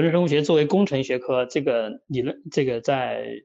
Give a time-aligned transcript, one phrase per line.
[0.00, 3.42] 合成生物学作为工程学科，这个理论，这个在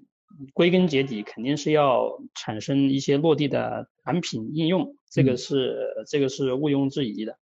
[0.54, 7.38] 归根结底肯定是要产生一些落地的产品应用，这个是这个是毋庸置疑的。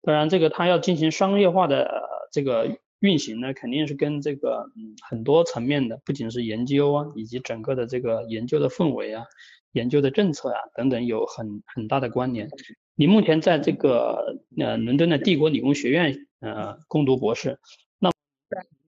[0.00, 9.24] 当然，这个它要进行商业化的这个运行呢，肯定是跟这个嗯很多层面的，不仅是研究啊，以及整个的这个研究的氛围啊、
[9.72, 12.48] 研究的政策啊等等有很很大的关联。
[12.94, 17.58] 你目前在这个呃伦敦的帝国理工学院呃攻读博士，那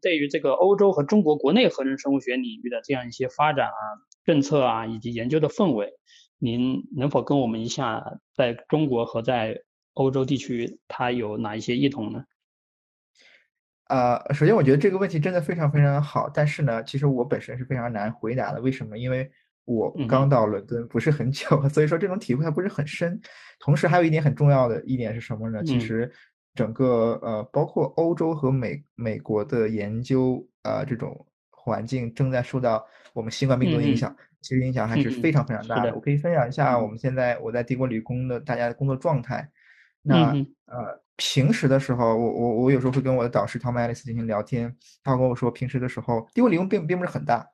[0.01, 3.80] 对于这个欧洲和中国国内合成生物学领域的这样一些发展啊、
[4.24, 5.92] 政策啊以及研究的氛围，
[6.38, 9.62] 您能否跟我们一下在中国和在
[9.95, 12.24] 欧洲地区它有哪一些异同呢？
[13.88, 18.61] 呃，首先我觉得这个问题真的非常非常好，但是呢，其实我本身是非常难回答的。
[18.61, 18.98] 为什么？
[18.98, 19.30] 因为
[19.64, 23.20] 我刚到伦敦不是很久， 所以说这种体会还不是很深。
[23.59, 25.62] 同时还有一点很重要的一点是什么呢？
[25.64, 26.12] 其实
[26.57, 35.95] 整个呃，包括欧洲和美美国的研究啊，这种环境正在受到我们新冠病毒的影响，其实影响还是非常非常大的。
[35.95, 39.49] 我可以分享一下我们现在我在帝国理工的大家的工作状态。
[40.03, 40.33] 那
[40.67, 47.47] 呃，平时的时候，我我我有时候会跟我的导师 Tom Ellis 进行聊天，他跟我说，平时的时候帝国理工并并不是很大。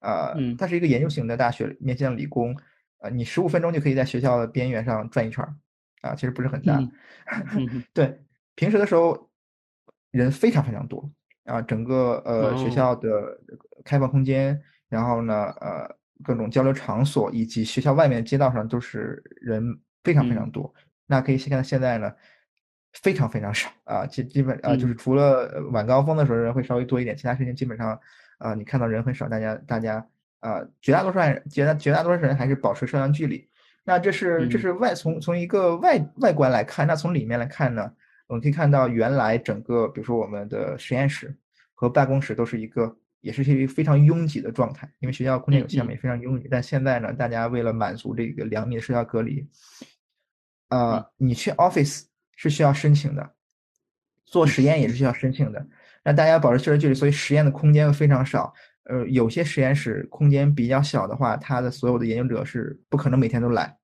[0.00, 2.56] 呃，它是一个研究型的大学，面向理工，
[3.00, 5.52] 呃，你十五分钟就可以在学校的边缘上转一圈儿，
[6.02, 6.80] 啊，其实不是很大。
[7.92, 8.20] 对，
[8.58, 9.30] 平时的时候
[10.10, 11.08] 人非常非常多，
[11.44, 13.38] 啊，整个呃学校的
[13.84, 19.62] 开放空间，然后呢，呃，各种交流场所以及学校外面街道上都是人
[20.02, 20.74] 非常非常多。
[21.06, 22.12] 那可以看到现在呢，
[22.94, 27.98] 非常非常少啊，基基本啊就是除了晚高峰的时候人会稍微多一点，其他时间基本上。
[28.38, 30.06] 啊，你看到人很少，大家大家
[30.38, 33.48] 啊，绝大多数人绝大绝大多数人还是保持社交距离。
[33.82, 37.92] 那这是这是外从从一个外外观来看，那从里面来看呢，
[38.28, 41.36] 我们可以看到原来整个比如说我们的实验室
[41.74, 46.46] 和办公室都是一个也是一个非常拥挤的状态，因为学校空间有限嘛，也非常拥挤。
[46.48, 49.48] 但现在呢，大家为了满足这个两米的社交隔离，
[50.68, 52.04] 啊，你去 office
[52.36, 53.34] 是需要申请的，
[54.24, 55.66] 做实验也是需要申请的。
[56.04, 58.54] 那大家保持社交距离，所以实验的空间非常少。
[58.84, 63.76] 呃，有些实验室空间比较小的话，它的所有的研究者是不可能每天都来，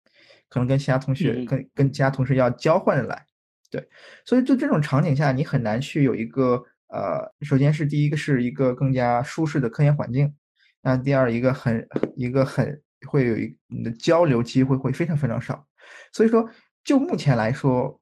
[0.48, 3.26] 可能跟其他同学、跟跟其他同事要交换着来。
[3.74, 3.88] 对，
[4.24, 10.32] 所以就这种场景下，你很难去有一个呃，首先是第一个是一个更加舒适的科研环境，
[10.80, 15.66] 那第二一个很一个很会有一你的交流机会会非常非常少。
[16.12, 16.48] 所以说，
[16.84, 18.00] 就目前来说。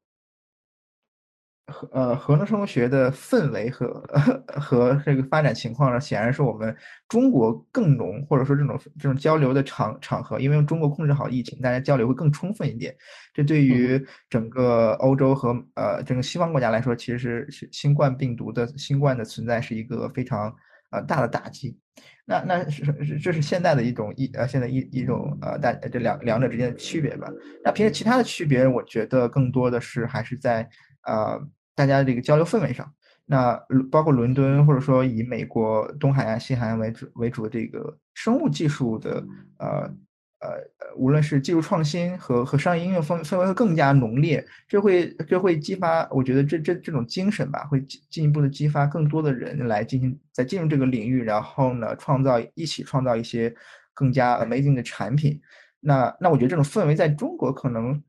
[1.69, 3.89] 和呃，核能生物学的氛围和
[4.61, 6.75] 和这个发展情况呢，显然是我们
[7.09, 12.95] 中国更浓，或者说这种这种交流的场场合，因为中国控制好疫情，大家交流会更充分一点。
[13.33, 20.53] 这对于整个欧洲和呃整个西方国家来说，其实是是新冠病毒的新冠的存在是一个非常
[20.91, 21.79] 呃大的打击。
[22.25, 27.29] 那那是是这是现在的一种一呃现在一一种呃大这两两者之间的区别吧。
[27.65, 30.69] 那平时其他的区别，我觉得更多的是还是在。
[31.05, 31.41] 呃，
[31.75, 32.93] 大家这个交流氛围上，
[33.27, 33.55] 那
[33.91, 39.25] 包括伦敦，或者说以美国东海岸、西海岸为主为主的这个生物技术的，
[39.59, 39.69] 呃
[40.41, 40.49] 呃，
[40.97, 53.55] 无论是技术创新和和商业应用氛氛围会更加浓烈，这会这会激发，我觉得这这这种精神吧，会进进一步的激发更多的人来进行在进入这个领域，然后呢，创造一起创造一些
[53.95, 55.41] 更加 amazing 的产品。
[55.81, 58.03] 那那我觉得这种氛围在中国可能。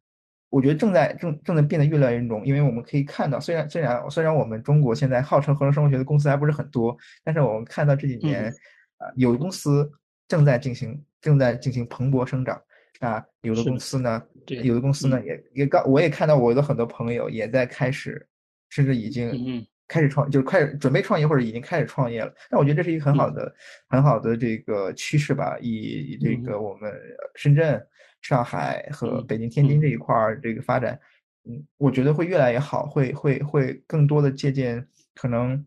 [0.54, 8.54] 我觉得正在正正在变得越来越浓，因为我们可以看到，虽然虽然虽然我们中国现在号称合成生物学的公司还不是很多，但是我们看到这几年
[9.00, 9.92] 啊，有的公司
[10.28, 12.62] 正在进行正在进行蓬勃生长，
[13.00, 18.24] 啊，有的公司呢，有的公司呢也也刚我也看到我的很多朋友也在开始，
[18.70, 22.32] 甚至已经开始创，就是开始准备创业或者已经开始创业了。
[22.52, 23.52] 但我觉得这是一个很好的
[23.90, 26.94] 很好的这个趋势吧，以这个我们
[27.34, 27.84] 深圳。
[28.24, 30.98] 上海和北京、天津这一块儿这个发展，
[31.44, 35.64] 嗯，我觉得会越来越好，会会会更多的借鉴，可能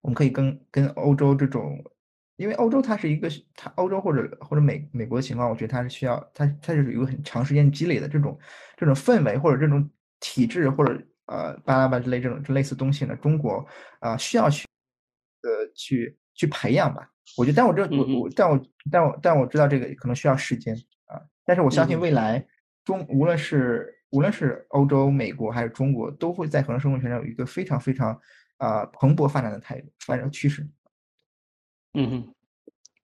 [0.00, 1.78] 我们可以跟跟欧洲这种，
[2.36, 8.38] 因为欧洲它是一个，它欧洲或者或者美美国的情况，我觉得它是需要它它就是有一个很长时间积累的这种
[8.74, 9.88] 这种氛围或者这种
[10.20, 13.62] 体制或者呃巴拉巴之类这种类似东西呢，中国
[14.00, 14.66] 啊需要去
[15.42, 17.06] 呃去去培养吧，
[17.36, 20.74] 我觉得，但我这我我但我但我但我知道这个可能需要时间。
[21.48, 22.46] 但是我相信未来
[22.84, 28.20] 中无论是无论是欧洲、美国还是中国，都会在合成生物学上有一个非常非常
[28.58, 30.68] 啊蓬勃发展的态度、发展趋势。
[31.94, 32.34] 嗯哼，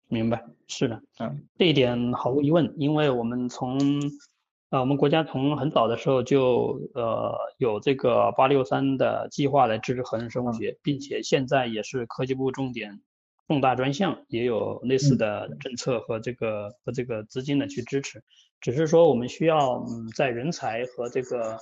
[0.09, 3.79] 明白，是的，嗯，这一点毫无疑问，因为我们从
[4.69, 13.01] 啊，我们国家从很早的时候就呃有这个八六三的计划来支持合成生物学，并且现在也是科技部重点
[13.47, 18.23] 重大专项，也有类似的政策和这个和这个资金的去支持。
[18.61, 21.59] 只是说我们需要嗯在人才和这个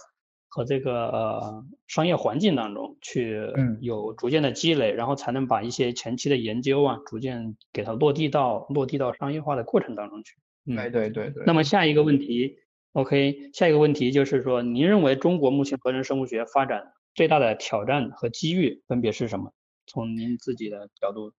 [0.48, 3.40] 和这个呃商业环境当中去
[3.80, 10.36] 有逐渐的积累，然后才能把一些前期的研究啊逐渐给它落地到落地到商业化的过程当中去。
[10.64, 11.44] 对对对对。
[11.46, 12.58] 那么下一个问题。
[12.92, 19.50] OK，下一个问题就是说，您认为中国目前合成生物学发展最大的挑战和机遇分别是什么？
[19.86, 21.32] 从您自己的角度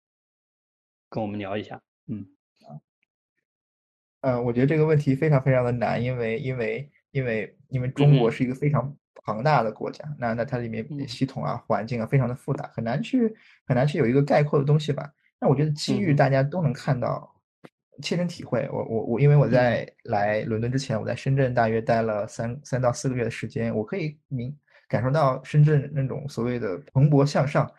[1.12, 1.79] 跟我们聊一下。
[2.09, 2.25] 嗯，
[4.23, 13.37] 呃，我觉得这个问题非常非常的难，因为因为因为因为中国是一个非常庞大的国家，那那它里面系统啊、环境啊非常的复杂，很难去
[13.67, 15.12] 很难去有一个概括的东西吧。
[15.38, 17.31] 那我觉得机遇大家都能看到。
[18.00, 24.56] 切身体会，我我我，因为我在来伦敦之前，我在深圳大约待了三三到四个月的时间，我可以明
[24.88, 27.70] 感受到深圳那种所谓的蓬勃向上，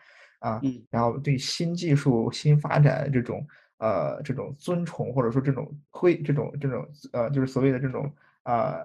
[0.44, 0.60] 啊，
[0.90, 3.46] 然后对新技术、新发展这种
[3.78, 8.12] 呃这种尊崇，或者说这种会这种这种呃就是所谓的这种
[8.42, 8.76] 啊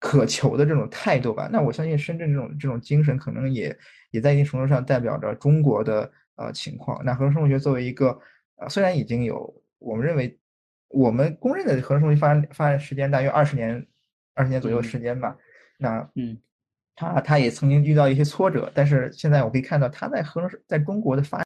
[0.00, 1.48] 渴求的这种态度吧。
[1.52, 3.78] 那我相信深圳这种这种精神，可能也
[4.10, 7.04] 也在一定程度上代表着中国的呃情况。
[7.04, 8.18] 那合成生物学作为一个
[8.56, 10.38] 呃虽然已经有我们认为。
[10.88, 13.84] 我们公认的合成生物学发展发展时间大约二十年，
[14.34, 15.36] 二十年左右的时间吧。
[15.78, 16.38] 那嗯，
[16.96, 21.44] 他他也曾经遇到一些挫折，但是现在我可以看到他在合在中国的发，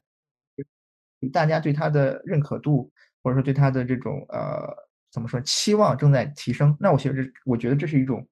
[1.31, 2.89] 大家对他的认可度
[3.21, 4.73] 或者说对他的这种呃
[5.11, 6.75] 怎么说期望正在提升。
[6.79, 8.25] 那我觉得我觉得这是一种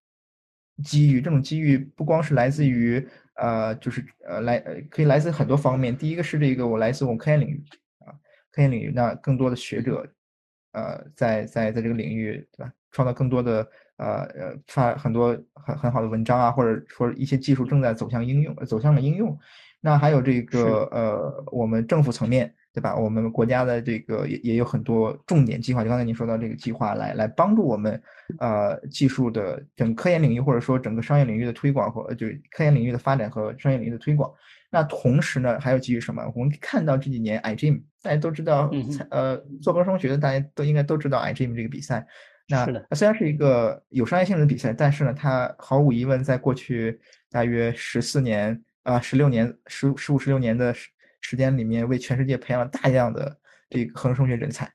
[0.83, 3.05] 机遇，这种机遇不光是来自于
[3.35, 5.95] 呃就是呃来可以来自很多方面。
[5.95, 7.61] 第一个是这个我来自我们科研领域
[7.99, 8.15] 啊，
[8.51, 10.09] 科研领域那更多的学者。
[10.71, 12.71] 呃，在在在这个领域，对吧？
[12.91, 13.67] 创造更多的
[13.97, 19.37] 呃呃，发很多很很好的文章啊，或者说一些技术正在走向应用，走向了应用。
[19.81, 22.95] 那还有这个呃，我们政府层面，对吧？
[22.95, 28.01] 我们国家的这个也也有很多重点计划，就刚才您说到这个计划，来来帮助我们
[28.39, 34.31] 呃技术的整科研领域，或者说整个商业领域的推广和就科研领域的发展和商业领域的推广。
[34.71, 36.23] 那同时呢，还有基于什么？
[36.35, 38.69] 我们看到这几年 iGEM，大家都知道，
[39.09, 42.05] 呃，做高中学的大家都应该都知道 iGEM 这个比赛。
[42.47, 46.99] 那虽然是一个有商业性质的比赛，但是呢，它毫无疑问在过去
[47.31, 50.73] 大约十四年啊，十六年、十十五、十六年的
[51.21, 53.37] 时时间里面，为全世界培养了大量的
[53.69, 54.65] 这个合成生物学人才。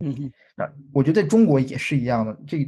[0.00, 0.32] 嗯嗯。
[0.56, 2.36] 那我觉得在中国也是一样的。
[2.46, 2.58] 这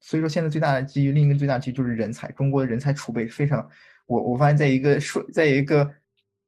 [0.00, 2.30] 所以说，现在最大的机遇，另一个最大机遇就是人才。
[2.32, 3.68] 中国的人才储备非常，
[4.06, 5.90] 我我发现在一个数，在一个。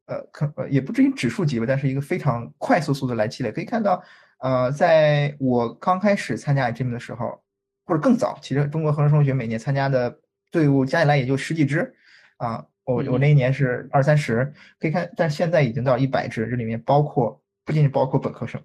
[0.09, 3.51] 呃，可呃也不至于指数级吧，但是一个非常快速速度来积累。
[3.51, 4.01] 可以看到，
[4.39, 7.43] 呃，在我刚开始参加 IGM 的时候，
[7.85, 10.17] 或者更早，其实中国合成生物学每年参加的
[10.53, 11.93] 队伍加起来也就十几支，
[12.37, 14.51] 啊，我我那一年是二三十，
[14.81, 18.59] 可以看，但现在已经到一百支，这里面包括不仅仅包括本科生，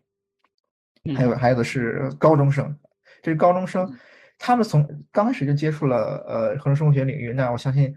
[1.14, 2.74] 还有还有的是高中生，
[3.22, 3.94] 这是高中生，
[4.40, 7.94] 他们从刚开始就接触了呃合成生物学领域，那我相信。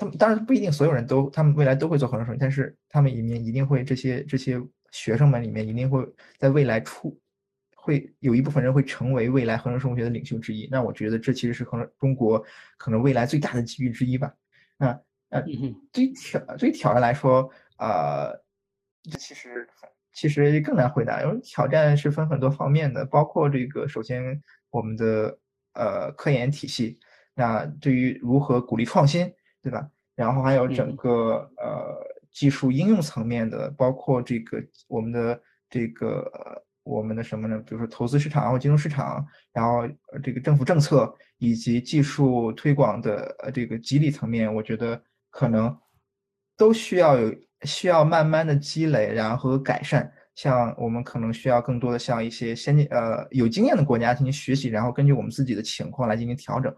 [0.00, 4.56] 他们当然不一定所有人都，他们未来都会做合成生物，但是他们里面一定会这些这些
[4.92, 6.06] 学生们里面一定会
[6.38, 7.20] 在未来出，
[7.74, 10.68] 会有一部分人会成为未来合成生物学的领袖之一。
[10.70, 12.40] 那我觉得这其实是可能中国
[12.76, 14.32] 可能未来最大的机遇之一吧。
[14.76, 14.96] 那
[15.30, 15.42] 呃，
[15.92, 18.32] 对于挑对于挑战来说，呃，
[19.18, 19.68] 其实
[20.12, 25.38] 其实更难回答，因为挑战是分很多方面的，包括这个首先我们的
[25.74, 26.98] 呃科研体系，
[27.34, 29.32] 那对于如何鼓励创新。
[29.60, 29.86] 对吧？
[30.14, 31.98] 然后还有整个呃
[32.30, 36.30] 技术应用层面的，包括这个我们的这个
[36.84, 37.58] 我们的什么呢？
[37.66, 39.86] 比如说投资市场或金融市场，然后
[40.22, 45.78] 这个政府政策以及技术推广的呃这个激励层面，我觉得可能
[46.56, 50.12] 都需要有需要慢慢的积累，然后和改善。
[50.34, 56.72] 像我们可能需要更多的向一些先进呃有经验的国家进行学习，然后根据我们自己的情况来进行调整。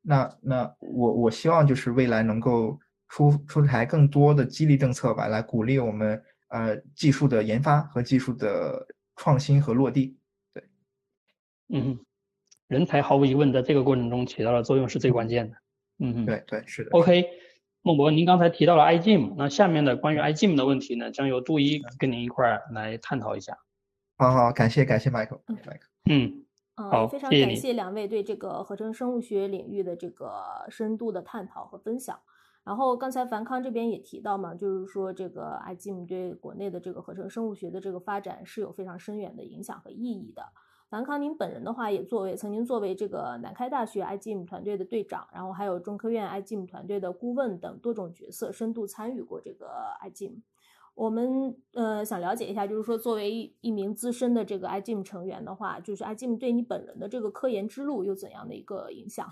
[0.00, 2.78] 那那我我希望就是未来能够
[3.08, 10.16] 出出台更多的激励政策吧，来鼓励我们呃技术的研发和技术的创新和落地。
[10.54, 10.64] 对，
[11.70, 11.98] 嗯，
[12.68, 15.56] 人才毫无疑问在这个过程中起到的作用是最关键的。
[15.98, 16.90] 嗯，对对是的。
[16.92, 17.26] OK，
[17.82, 23.56] 孟博，您刚才提到了 iGEM，那下面的关于 iGEM 的问题呢，将由杜一跟您一块儿来探讨一下。
[24.18, 25.40] 好好，感谢感谢 Michael。
[25.46, 25.56] 嗯。
[26.10, 26.44] 嗯。
[26.76, 32.18] 嗯，非常感谢两位对这个合成生物学领域的这个深度的探讨和分享。
[32.64, 40.42] 然后刚才樊康这边也提到嘛，就是说这个 iGEM 对国内的这个合成生物学的这个发展是有非常深远的影响和意义的。
[40.90, 49.68] 樊康，您本人的话也作为曾经作为这个南开大学 IGM 团队的队长，然后还有中科院 IGM 团队的顾问等多种角色，深度参与过这个
[50.02, 50.40] IGM。
[50.94, 59.26] 我们呃想了解一下，就是说作为一名资深的这个 IGM 成员的话，就是 IGM 对你本人的这个科研之路有怎样的一个影响？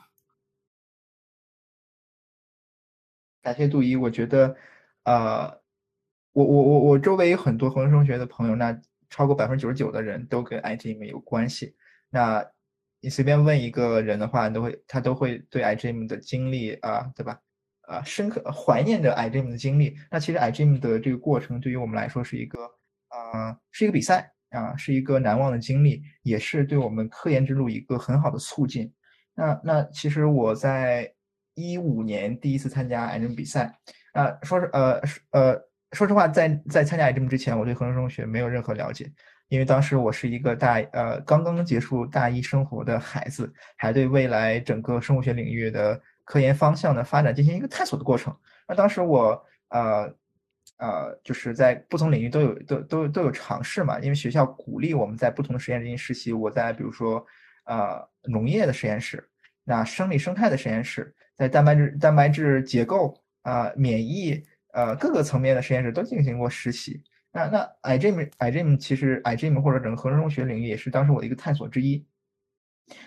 [3.42, 4.56] 感谢杜一，我觉得，
[5.02, 5.60] 呃，
[6.32, 11.74] 我我我我周围有很多合成生物学的朋友，那超过百分之九十九的人都跟 iGEM 有关系。
[12.10, 12.44] 那
[13.00, 17.38] 你随便问一个人的话，都会他都会对 iGEM 的经历啊，对吧？
[17.82, 19.96] 啊，深刻怀念着 iGEM 的经历。
[20.10, 22.58] 那其实 iGEM 的这个过程对于我们来说是一个，
[23.10, 28.92] 呃，是一个比赛啊，是一个难忘的经历，也是对我们科研之路一个很好的促进。
[29.34, 31.12] 那那其实我在。
[31.60, 33.76] 一五年第一次参加癌症比赛，
[34.12, 35.00] 啊，说是呃
[35.32, 35.60] 呃，
[35.92, 39.10] 说实话，在在参加癌症之前，我对合成生物学没有任何了解，
[39.48, 48.36] 因为当时我是一个大呃刚刚结束大一生活的孩子，还对未来整个生物学领域的科研方向的发展进行一个探索的过程。
[48.68, 50.14] 那当时我呃
[50.76, 56.32] 呃就是在不同领域都有都都都有尝试嘛，因为学校鼓励我们在不同的实验室进行实习。
[56.32, 57.24] 我在比如说
[57.64, 59.26] 呃农业的实验室，
[59.64, 61.14] 那生理生态的实验室。
[61.34, 67.02] 在蛋白质、蛋白质结构啊、免疫呃各个层面的实验室都进行过实习。
[67.32, 72.04] 那那 i g m i g m 其实 i g m 或者整个合成生物学领域也是当时我的一个探索之一。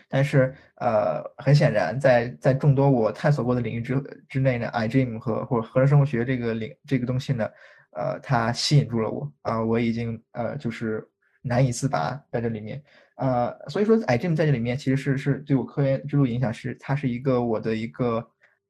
[0.07, 3.99] 但是呃，很显然，在在众多我探索过的领域之
[4.29, 7.49] 之内呢，i g m 和或者合成生物学这个领这个东西呢，
[7.93, 11.03] 呃，它吸引住了我啊，我已经呃就是
[11.41, 12.81] 难以自拔在这里面。
[13.15, 18.23] 呃，所以说 i g m 在这里面其实是是对我科研之路影响是，它是一个我的一个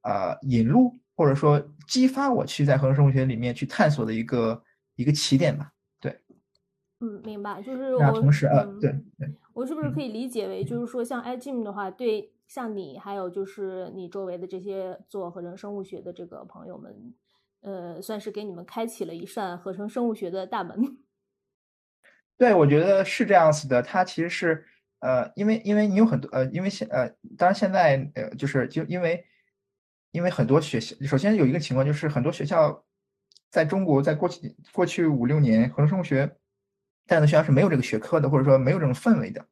[0.04, 4.64] 呃引路，或者说激发我去在合成生物学里面去探索的一个
[4.96, 5.72] 一个起点吧。
[6.00, 6.20] 对，
[7.00, 7.62] 嗯，明白。
[7.62, 17.14] 就是那同时呃，对对，我是不是可以理解为，就是说像 iGEM 的话，对像你还有就是你周围的这些做合成生物学的这个朋友们，
[17.62, 20.98] 呃，算是给你们开启了一扇合成生物学的大门。
[22.36, 23.84] 对，我觉得是这样子的。
[23.84, 24.66] 它其实是，
[25.02, 29.24] 呃，因为因为你有很多，呃，因为现呃，当然现在呃，就是就因为
[30.12, 32.84] 因为很多学校，首先有一个情况就是很多学校
[33.50, 36.38] 在中国在过去过去五六年，合成生物学
[37.06, 39.46] 在的学校是没有这个学科的，或者说没有这种氛围的。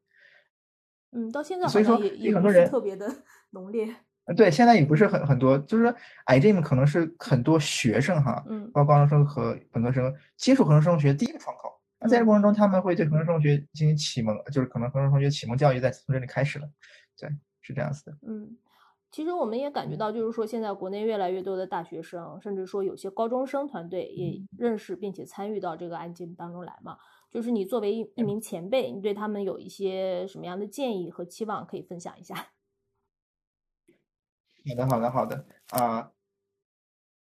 [1.11, 3.95] 嗯，到现在所以说也很多人特别的 浓烈。
[4.37, 5.95] 对，现在也不是很很多，就是说
[6.27, 11.81] ，iGEM 可能是很多学生哈，嗯，包括高中生和本科生接触合成生物学第一个窗口。
[11.99, 16.69] 那在这过程中，他们会对合成生物学进行启蒙，就是可能合成生物学启蒙教育在从这里开始了。
[17.17, 17.27] 对，
[17.61, 18.15] 是这样子的。
[18.21, 18.55] 嗯，
[19.11, 26.97] 其实我们也感觉到，就是说现在国内越来越多的大学生，甚至说有些高中生团队也认识并且参与到这个案件当中来嘛。
[27.31, 32.35] 就是你作为一一名前辈，你对他们有一些什么样的建议和期望可以分享一下？
[34.65, 35.45] 好的，好的，好的。
[35.69, 36.11] 啊，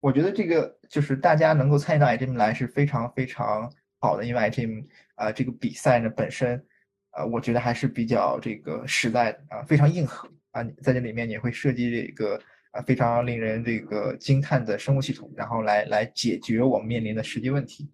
[0.00, 3.73] 我觉得这个就是大家能够参与到 iGEM 来是非常非常。
[3.99, 6.67] 好的，因为 iGEM 啊这个比赛呢本身，
[7.12, 12.41] 呃，我觉得还是比较这个实在的啊，非常硬核啊，在这里面你会设计这个
[12.71, 17.91] 啊非常令人这个惊叹的生物系统，然后来来解决我们面临的实际问题。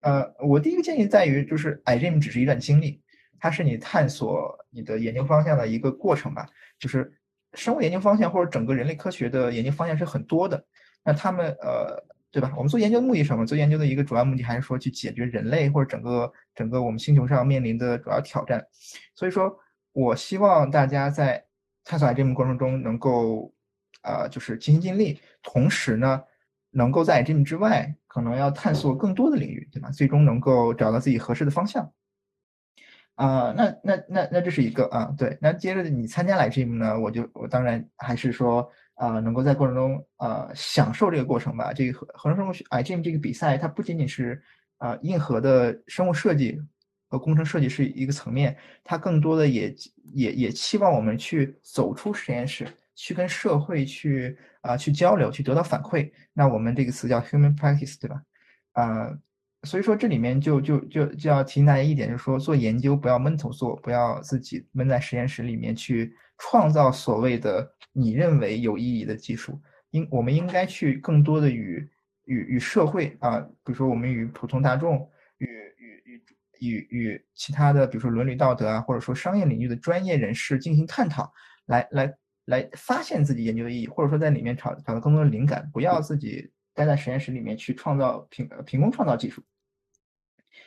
[0.00, 3.00] 呃，我第一个建议在于，就是 iGEM 只是一段经历，
[3.38, 6.46] 它是你探索你的研究方向的一个过程吧。
[6.78, 7.12] 就是
[7.54, 10.62] 生物研究方向或者整个人类科学的研究方向是很多的，
[11.04, 12.04] 那他们呃。
[12.30, 12.52] 对吧？
[12.58, 13.46] 我们做研究的目的什么？
[13.46, 18.62] 做研究的一个主要目的还是说去解决人类或者整个整个我们星球上面临的主要挑战。
[19.14, 19.58] 所以说
[19.92, 21.42] 我希望大家在
[21.88, 23.50] 探索癌这个过程中能够，
[24.02, 26.22] 呃，就是尽心尽力，同时呢，
[26.70, 29.90] 能够在 IGM 之外，可能要探索更多的领域，对吧？
[29.90, 31.90] 最终能够找到自己合适的方向。
[33.14, 35.38] 啊，那那那那这是一个啊，对。
[35.40, 38.70] 那接着你参加来 GEM 呢，我就我当然还是说。
[38.98, 41.72] 啊，能够在过程中呃享受这个过程吧。
[41.72, 44.42] 这个合合成生物 iGEM 这个比赛，它不仅仅是
[44.78, 46.60] 啊硬核的生物设计
[47.08, 49.74] 和工程设计是一个层面，它更多的也
[50.14, 56.10] 也也期望我们去走出实验室，去跟社会去啊去交流，去得到反馈。
[56.32, 58.22] 那我们这个词叫 human practice，对吧？
[58.72, 59.18] 啊，
[59.64, 66.14] 所以说这里面就就就就要提醒大家一点，就是说做研究不要闷头做，不要自己闷在实验室里面去。
[66.40, 69.60] 创造所谓的你认为有意义的技术，
[69.90, 71.84] 应我们应该去更多的与
[72.26, 75.48] 与与社会啊，比如说我们与普通大众，与
[76.60, 81.32] 与与其他的，比如说伦理道德啊，或者说商业领域的专业人士进行探讨，
[81.66, 89.42] 来来来发现自己研究的意义，或者说在里面找找到更多的灵感，不要自己待在实验室里面去创造凭凭空创造技术。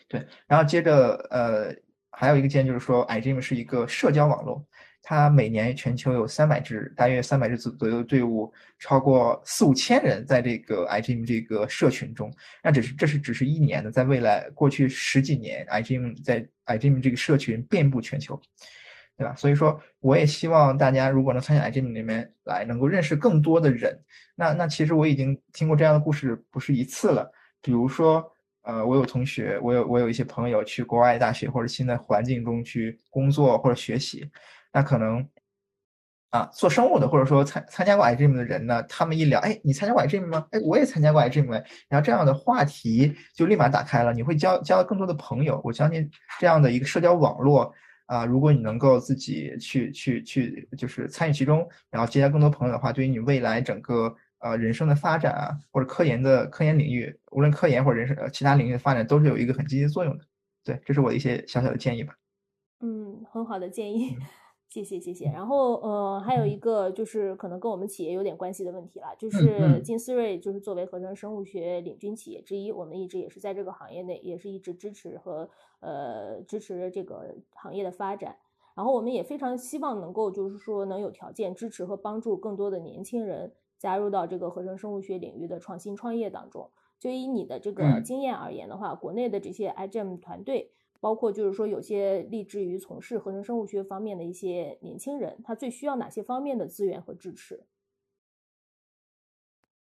[0.08, 1.76] 对，然后接着呃。
[2.12, 4.66] 还有一个建议就是说，iGym 是一个社交网络。
[5.04, 12.32] 它每年全球有三百支，大约三百支左左右的队伍，超过四五千人在这个 iGym 这个社群中。
[12.64, 18.40] 那只是这是只是一年的，在未来过去十几年，iGym 在 iGym 这个社群遍布全球，
[19.18, 19.34] 对吧？
[19.36, 24.00] 所以说，我也希望大家如果能参加 iGym 里面来，能够认识更多的人。
[24.36, 27.28] 那那其实我已经听过这样的故事不是一次了，
[27.60, 28.31] 比如说，
[28.64, 34.30] 呃，我有同学，我有我有一些朋友去国外大学或者新的环境中去工作或者学习。
[34.72, 35.28] 那可能
[36.30, 40.48] 啊，做生物的或者说参参加过 I G M 的人呢，他们一聊，哎，你参加过 I G M 吗？
[40.52, 41.52] 哎，我也参加过 iGym，
[41.90, 45.60] 然后这样的话题就立马打开了，你会交交更多的朋友。
[45.64, 47.74] 我相信这样的一个社交网络
[48.06, 60.24] 啊，如果你能够自己去去去，就是参与其中，然后结交更多朋友的话，对于你未来整个呃人生的发展啊，或者科研的科研领域，无论科研或者人生呃其他领域的发展，都是有一个很积极的作用的。
[60.64, 62.14] 对，这是我的一些小小的建议吧。
[62.82, 64.18] 嗯，很好的建议。
[64.72, 75.50] 谢谢谢谢，然后呃还有一个就是可能跟我们企业有点关系的问题了，就是金思睿就是作为合成生物学领军企业之一，我们一直也是在这个行业内，也是一直支持和
[75.82, 78.38] 呃支持这个行业的发展，
[78.74, 86.70] 然后我们也非常希望能够就是说能有条件支持和帮助更多的年轻人加入到这个合成生物学领域的创新创业当中。
[87.00, 90.72] 就以你的这个经验而言的话，国内的这些 iGEM 团队。
[91.00, 97.64] 包括就是说，有些立志于从事合成生物学方面的一些年轻人，他最需要哪些方面的资源和支持？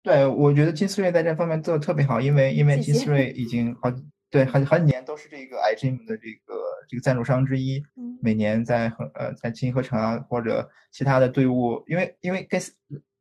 [0.03, 3.93] 对，我觉得金思睿在这方面做的特别好，因为因为金思睿已经好
[4.29, 6.55] 对好好几年都是这个 iGEM 的这个
[6.89, 7.81] 这个赞助商之一，
[8.21, 12.61] 每年在合呃在金合成啊或者其他的队伍，因为因为跟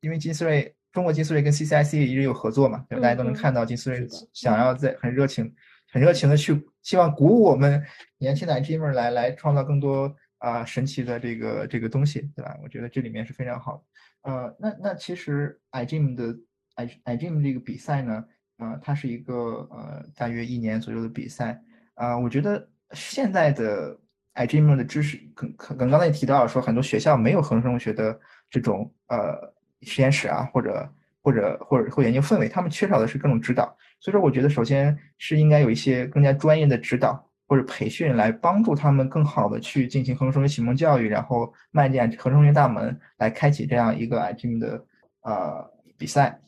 [0.03, 5.51] 因为金思睿中国金思睿跟 CCIC 一直有合作嘛，对吧大家都能看到金思睿想要在很热情。
[5.91, 7.79] 很热情的去，希望鼓舞我们
[8.17, 12.57] 年轻的 iGamer 来来创造更多啊神奇的这个这个东西，对吧？
[12.63, 14.31] 我觉得这里面是非常好的。
[14.31, 16.36] 呃，那那其实 iGame 的
[16.77, 18.25] i iGame 这个比赛呢，
[18.58, 21.62] 啊，它是一个呃大约一年左右的比赛
[21.93, 22.17] 啊。
[22.17, 23.95] 我觉得现在的
[24.34, 29.53] iGame 的知识，可可跟刚才也提到说，很多学校没有合成生物学的这种呃
[29.86, 30.89] 实验室啊，或者
[31.22, 33.76] 或者或者或研究氛围，他们缺少的是各种指导。
[34.00, 44.86] 所以说，我觉得首先是应该有一些更加专业的指导或者培训，来帮助他们更好的去进行合成生物学启蒙教育，然后迈进合成生物学大门，来开启这样一个 iGEM 的
[45.22, 45.65] 呃
[45.98, 46.39] 比赛。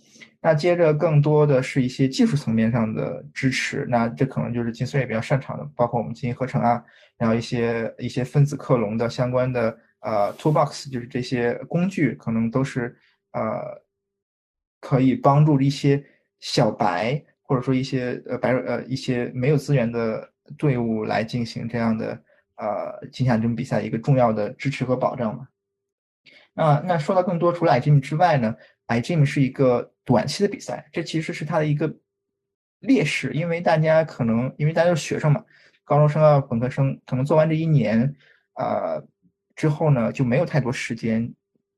[0.42, 6.84] 那接着更多的是一些技术层面上的支持，那这可能就是金思睿比较擅长的，包括我们进行合成啊，
[7.18, 12.96] 然后一些一些分子克隆的相关的呃 toolbox，就是这些工具，可能都是
[13.36, 13.84] 呃
[14.80, 16.04] 可以帮助一些
[16.40, 17.24] 小白。
[17.48, 22.20] 或者说一些呃白呃一些没有资源的队伍来进行这样的
[22.56, 25.48] 呃进行这种比赛一个重要的支持和保障嘛。
[26.56, 28.56] 那那说到更多，除了 iGame 之外呢
[28.88, 31.96] ，iGame 是一个短期的比赛，这其实是它的一个
[32.80, 35.46] 劣势，因为大家可能因为大家都是学生嘛，
[35.84, 38.12] 高中生啊本科生，可能做完这一年
[38.54, 39.00] 啊
[39.56, 41.32] 之后呢就没有太多时间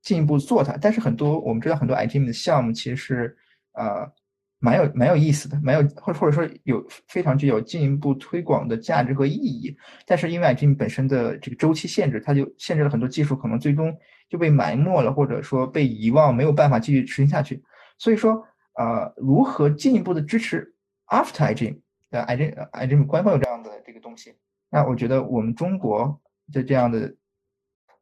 [0.07, 0.77] 进一步做它。
[0.77, 3.37] 但是很多我们知道很多 IgM 的项目其实是
[3.73, 4.11] 呃。
[4.59, 13.95] 蛮有蛮有意思的，蛮有或或者说有非常具有进一步推广的价值和意义，但是因为 IgM 本身的这个周期限制，它就限制了很多技术，可能最终
[14.27, 17.61] 就被埋没了，或者说被遗忘，没有办法继续持续下去。
[17.99, 18.43] 所以说，
[18.79, 20.73] 呃，如何进一步的支持
[21.05, 24.33] After iGame 的 IgM IgM 官方有这样的这个东西，
[24.71, 26.19] 那我觉得我们中国
[26.51, 27.15] 的这样的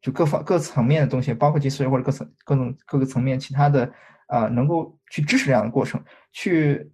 [0.06, 3.92] 就各方各层面的东西，包括技术或者各层各种各个层面其他的。
[4.28, 6.92] 啊，能够去支持这样的过程，去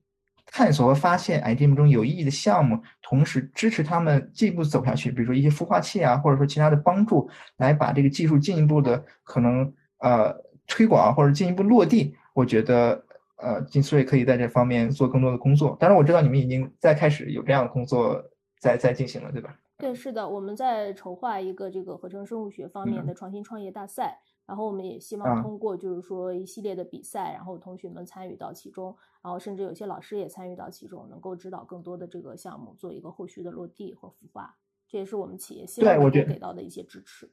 [0.47, 5.10] 探索和发现 iGame 中有意义的项目，同时支持他们进一步走下去。
[5.10, 10.36] 比如说一些孵化器啊，或者说其他的帮助，来把这个技术进一步的可能呃
[10.67, 12.13] 推广或者进一步落地。
[12.34, 13.02] 我觉得
[13.38, 15.78] 呃金思睿可以在这方面做更多的工作。
[15.80, 18.21] 当然我知道你们已经在开始有这样的工作
[18.60, 19.56] 在在进行了，对吧？
[19.82, 24.20] 对，是的，我们在筹划一个这个合成生物学方面的创新创业大赛。
[24.48, 34.58] 然后我们也希望通过就是说一系列的比赛，然后同学们参与到其中，然后甚至有些老师也参与到其中，能够指导更多的这个项目做一个后续的落地和孵化。
[34.89, 37.32] 这也是我们企业希望给到的一些支持。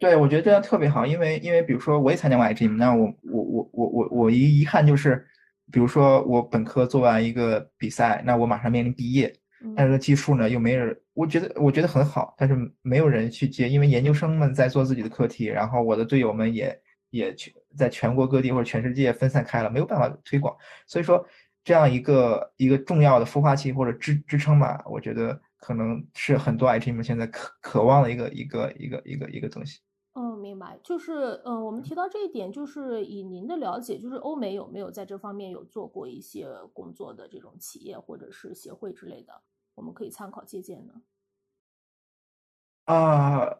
[0.00, 5.24] 对，我觉得这样特别好，因为因为比如说我也参加过 iGame，那我我我我我我一遗憾就是，
[5.70, 9.32] 比如说我本科做完一个比赛，那我马上面临毕业。
[9.76, 20.56] 但是技术呢又没人，我觉得我觉得很好，但是没有人去接，因为研究生们在做自己的课题，然后我的队友们也也去在全国各地或者全世界分散开了，没有办法推广。
[20.86, 21.26] 所以说
[21.64, 29.80] 这样一个一个重要的孵化器或者支支撑吧，我觉得可能是很多 IT 们现在渴渴望的一个一个一个一个一个东西。
[30.48, 30.78] 嗯，明白。
[30.82, 39.42] 就是，嗯，我们提到这一点，就是以您的了解，就是欧美有没有在这方面有做过一些工作的这种企业或者是协会之类的，
[39.74, 40.94] 我们可以参考借鉴呢？
[42.86, 43.58] 啊，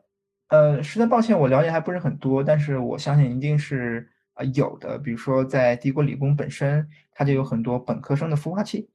[0.49, 4.99] 呃，实在抱歉，我了解还不是很多，但是我相信一定是啊有的。
[4.99, 8.89] 比如说，在帝国理工本身，它就有很多本科生的孵化器。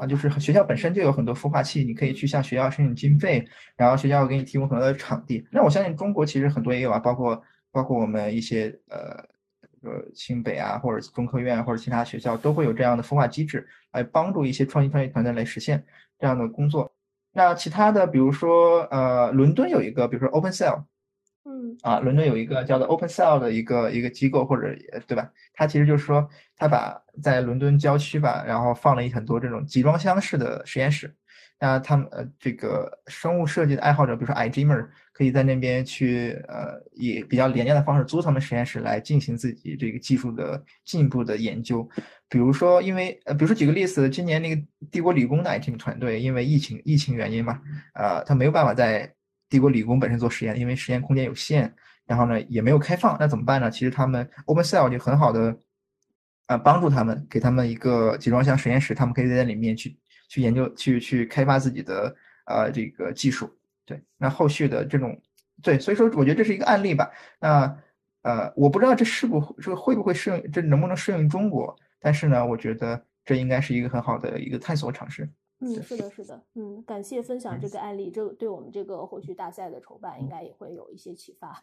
[0.00, 5.46] 啊，就是学校本身就有很多孵化器，你可以去向学校申请经费，然后学校给你提供很多的场地。
[5.52, 8.98] 那我相信中国其实很多也有啊，包括包括我们一些呃
[9.82, 15.84] 呃清北啊，或者中科院或者其他学校都会有这样的孵化机制，来帮助一些创新创业团队来实现
[16.18, 16.90] 这样的工作。
[17.32, 20.84] 那其他的，比如说呃，伦敦有一个，比如说 Open Cell。
[21.46, 24.76] 嗯啊，伦敦有一个叫做 Open Cell 的一个一个机构，或者
[25.06, 25.30] 对吧？
[25.54, 31.14] 它其实就是说，它把在伦敦郊区吧，然后放了一很多这种集装箱式的实验室。
[31.58, 41.86] 那他们呃，这个生物设计的爱好者，比如说 iGemer，可以在那边去呃，以比较廉价的方式租他们实验室来进行自己这个技术的进一步的研究。
[42.28, 47.60] 比如说，因为呃，比如说举个例子，今年那个帝国理工的 IT 团队，因为疫情疫情原因嘛，
[47.94, 49.14] 呃，他没有办法在。
[49.50, 51.70] 帝国理工本身做实验，因为实验空间有限，
[52.06, 53.70] 然后呢也没有开放，那怎么办呢？
[53.70, 55.54] 其实他们 OpenCell 就很好的，
[56.46, 63.54] 呃，帮助他们，给他们一个集装箱实验室，他们可以在里面去去研究，去去开发自己的呃这个技术。
[63.84, 65.20] 对，那后续的这种，
[65.62, 67.10] 对，所以说我觉得这是一个案例吧。
[67.40, 67.76] 那
[68.22, 71.76] 呃，我不知道这是不这会不会适用，这能不能适用于中国？
[71.98, 75.28] 但是呢，我觉得这应该是一个很好的一个探索尝试。
[75.60, 81.62] 嗯，是的，是的，嗯，感谢分享这个案例，这对我们这个后续大赛的筹办应该也会有一些启发。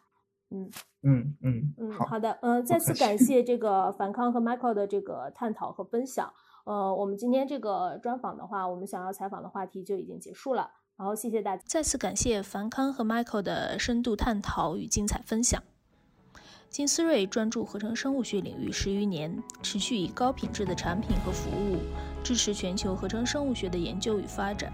[0.50, 0.70] 嗯
[1.02, 6.32] 嗯嗯嗯，好的，呃，再次感谢这个樊康和 Michael 的这个探讨和分享。
[6.64, 10.70] 呃，我们今天这个专访的话，我们想要采访的话题就已经结束了。
[10.96, 15.62] 然后谢谢大家，再次感谢樊康和 Michael 的深度探讨与精彩分享。
[16.70, 21.76] 金思瑞专注合成生物学领域十余年，持续以高品质的产品和服务
[22.22, 24.72] 支持全球合成生物学的研究与发展。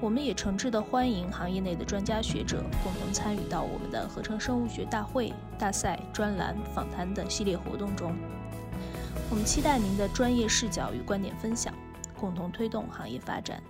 [0.00, 8.14] 我们也诚挚地欢迎行业内的专家学者共同参与到我们的合成生物学大会、大赛、专栏、访谈等系列活动中。
[9.30, 11.72] 我们期待您的专业视角与观点分享，
[12.20, 13.62] 共同推动行业发展。